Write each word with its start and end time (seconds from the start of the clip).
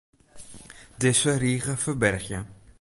Dizze 1.01 1.35
rige 1.41 1.75
ferbergje. 1.77 2.45